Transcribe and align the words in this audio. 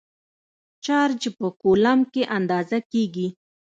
چارج 0.85 1.21
په 1.37 1.47
کولمب 1.61 2.07
کې 2.13 2.23
اندازه 2.37 2.77
کېږي. 2.91 3.27